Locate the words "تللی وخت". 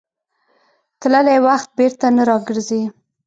0.99-1.69